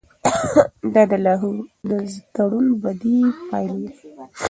[0.93, 1.57] دا د لاهور
[1.89, 1.91] د
[2.35, 3.17] تړون بدې
[3.47, 3.91] پایلې وې.